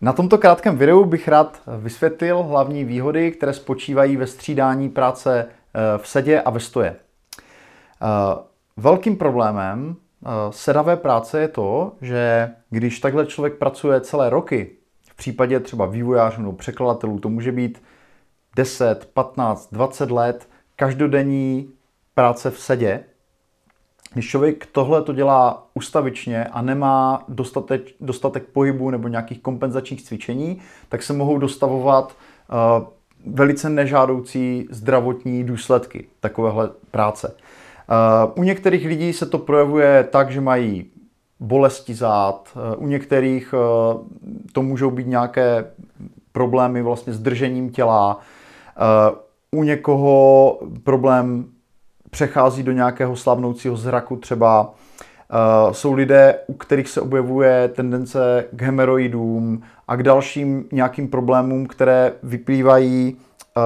[0.00, 5.98] Na tomto krátkém videu bych rád vysvětlil hlavní výhody, které spočívají ve střídání práce eh,
[5.98, 6.96] v sedě a ve stoje.
[6.96, 8.38] Eh,
[8.76, 14.70] velkým problémem eh, sedavé práce je to, že když takhle člověk pracuje celé roky,
[15.10, 17.82] v případě třeba vývojářů nebo překladatelů, to může být
[18.56, 21.72] 10, 15, 20 let každodenní
[22.14, 23.04] práce v sedě,
[24.12, 30.58] když člověk tohle to dělá ustavičně a nemá dostatek, dostatek pohybu nebo nějakých kompenzačních cvičení,
[30.88, 32.16] tak se mohou dostavovat
[32.80, 32.86] uh,
[33.34, 37.34] velice nežádoucí zdravotní důsledky takovéhle práce.
[37.34, 40.86] Uh, u některých lidí se to projevuje tak, že mají
[41.40, 44.00] bolesti zad, uh, u některých uh,
[44.52, 45.70] to můžou být nějaké
[46.32, 48.20] problémy vlastně s držením těla,
[49.50, 51.44] u někoho problém
[52.10, 54.74] přechází do nějakého slavnoucího zraku třeba.
[55.66, 61.66] Uh, jsou lidé, u kterých se objevuje tendence k hemeroidům a k dalším nějakým problémům,
[61.66, 63.16] které vyplývají
[63.56, 63.62] uh,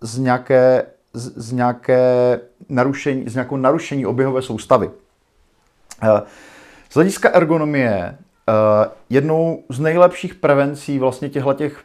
[0.00, 4.86] z nějaké, z, nějaké narušení, z nějakou narušení oběhové soustavy.
[4.86, 6.20] Uh,
[6.90, 8.18] z hlediska ergonomie
[9.10, 11.84] jednou z nejlepších prevencí vlastně těchto těch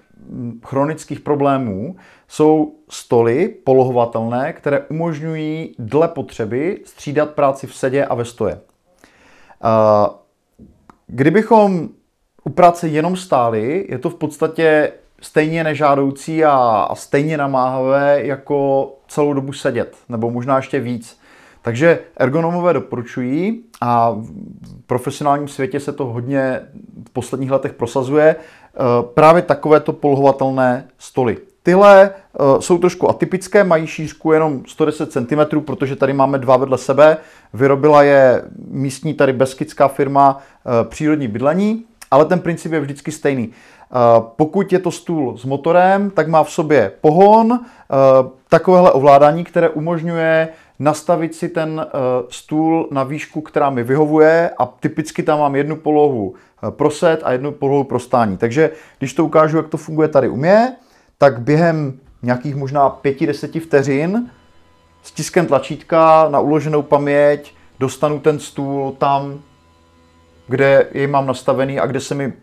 [0.65, 1.95] chronických problémů
[2.27, 8.59] jsou stoly polohovatelné, které umožňují dle potřeby střídat práci v sedě a ve stoje.
[11.07, 11.89] Kdybychom
[12.43, 19.33] u práce jenom stáli, je to v podstatě stejně nežádoucí a, stejně namáhavé jako celou
[19.33, 21.19] dobu sedět, nebo možná ještě víc.
[21.61, 24.31] Takže ergonomové doporučují a v
[24.87, 26.61] profesionálním světě se to hodně
[27.07, 28.35] v posledních letech prosazuje,
[29.13, 31.37] právě takovéto polohovatelné stoly.
[31.63, 36.77] Tyhle uh, jsou trošku atypické, mají šířku jenom 110 cm, protože tady máme dva vedle
[36.77, 37.17] sebe.
[37.53, 43.51] Vyrobila je místní tady beskidská firma uh, Přírodní bydlení, ale ten princip je vždycky stejný.
[44.19, 47.59] Pokud je to stůl s motorem, tak má v sobě pohon,
[48.49, 50.49] takovéhle ovládání, které umožňuje
[50.83, 55.75] nastavit si ten uh, stůl na výšku, která mi vyhovuje a typicky tam mám jednu
[55.75, 56.35] polohu
[56.69, 58.37] pro set a jednu polohu pro stání.
[58.37, 60.75] Takže když to ukážu, jak to funguje tady u mě,
[61.17, 64.29] tak během nějakých možná pěti, deseti vteřin
[65.03, 69.39] s tiskem tlačítka na uloženou paměť dostanu ten stůl tam,
[70.47, 72.33] kde jej mám nastavený a kde se mi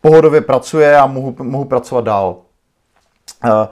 [0.00, 2.36] pohodově pracuje a mohu, mohu pracovat dál.
[3.44, 3.68] Eh,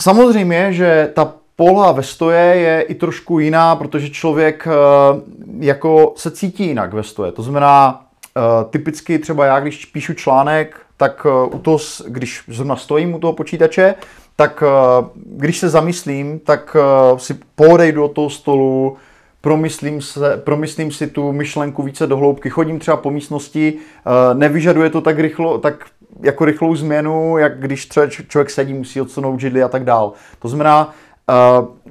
[0.00, 4.72] samozřejmě, že ta poloha ve stoje je i trošku jiná, protože člověk eh,
[5.58, 7.32] jako se cítí jinak ve stoje.
[7.32, 8.04] To znamená,
[8.36, 8.40] eh,
[8.70, 13.32] typicky třeba já, když píšu článek, tak eh, u toho, když zrovna stojím u toho
[13.32, 13.94] počítače,
[14.36, 14.62] tak
[15.26, 16.76] když se zamyslím, tak
[17.16, 18.96] si podejdu od toho stolu,
[19.40, 23.78] promyslím, se, promyslím si tu myšlenku více do hloubky, chodím třeba po místnosti,
[24.32, 25.84] nevyžaduje to tak rychlo, tak
[26.20, 30.12] jako rychlou změnu, jak když třeba člověk sedí, musí odsunout židli a tak dál.
[30.38, 30.94] To znamená,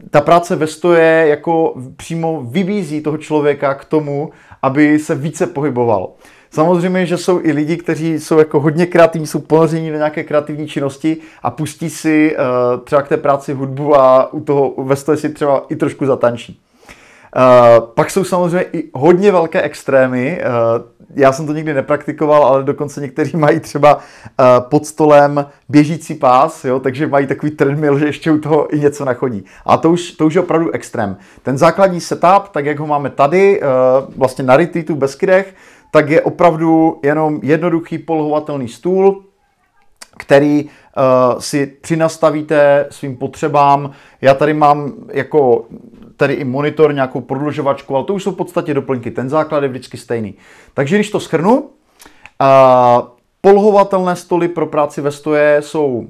[0.09, 4.31] ta práce ve stoje jako přímo vybízí toho člověka k tomu,
[4.61, 6.09] aby se více pohyboval.
[6.51, 10.67] Samozřejmě, že jsou i lidi, kteří jsou jako hodně kreativní, jsou ponoření do nějaké kreativní
[10.67, 15.29] činnosti a pustí si uh, třeba k té práci hudbu a u toho ve si
[15.29, 16.61] třeba i trošku zatančí.
[17.35, 20.41] Uh, pak jsou samozřejmě i hodně velké extrémy.
[20.41, 24.01] Uh, já jsem to nikdy nepraktikoval, ale dokonce někteří mají třeba uh,
[24.59, 29.05] pod stolem běžící pás, jo, takže mají takový treadmill, že ještě u toho i něco
[29.05, 29.45] nachodí.
[29.65, 31.17] A to už, to už je opravdu extrém.
[31.43, 33.61] Ten základní setup, tak jak ho máme tady,
[34.17, 35.55] vlastně na retreatu bez Kidech,
[35.91, 39.23] tak je opravdu jenom jednoduchý polohovatelný stůl,
[40.21, 43.91] který uh, si přinastavíte svým potřebám.
[44.21, 45.65] Já tady mám jako
[46.17, 49.11] tady i monitor, nějakou prodlužovačku, ale to už jsou v podstatě doplňky.
[49.11, 50.35] Ten základ je vždycky stejný.
[50.73, 51.67] Takže když to schrnu, uh,
[53.41, 56.07] polohovatelné stoly pro práci ve stoje jsou uh,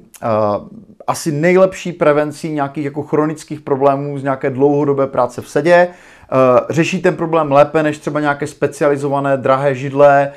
[1.06, 5.88] asi nejlepší prevencí nějakých jako chronických problémů z nějaké dlouhodobé práce v sedě.
[6.34, 10.32] Eh, řeší ten problém lépe než třeba nějaké specializované drahé židle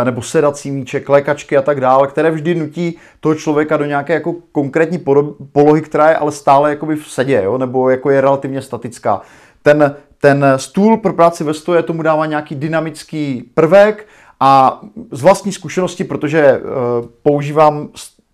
[0.00, 4.14] eh, nebo sedací míček, lékačky a tak dále, které vždy nutí toho člověka do nějaké
[4.14, 5.04] jako konkrétní
[5.52, 7.58] polohy, která je ale stále jakoby v sedě, jo?
[7.58, 9.20] nebo jako je relativně statická.
[9.62, 14.06] Ten, ten stůl pro práci ve stoje tomu dává nějaký dynamický prvek
[14.40, 17.88] a z vlastní zkušenosti, protože uh, používám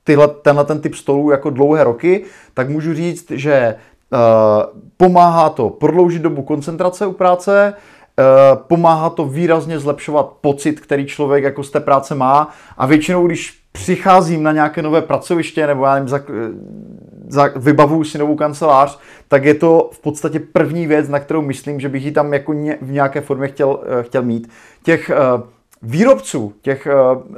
[0.05, 2.25] tyhle, tenhle ten typ stolů jako dlouhé roky,
[2.55, 3.77] tak můžu říct, že Eh,
[4.97, 7.75] pomáhá to prodloužit dobu koncentrace u práce,
[8.19, 8.23] eh,
[8.67, 12.49] pomáhá to výrazně zlepšovat pocit, který člověk jako z té práce má
[12.79, 16.21] a většinou, když přicházím na nějaké nové pracoviště nebo já nevím, za,
[17.29, 18.99] za, vybavuju si novou kancelář,
[19.29, 22.53] tak je to v podstatě první věc, na kterou myslím, že bych ji tam jako
[22.53, 24.49] ně, v nějaké formě chtěl, eh, chtěl mít.
[24.83, 25.11] Těch
[25.83, 26.93] Výrobců těch eh,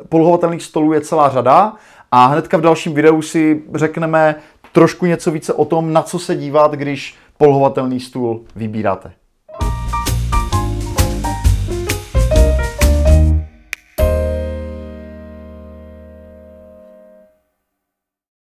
[0.08, 1.72] polohovatelných stolů je celá řada
[2.12, 4.34] a hnedka v dalším videu si řekneme
[4.74, 9.12] trošku něco více o tom, na co se dívat, když polohovatelný stůl vybíráte.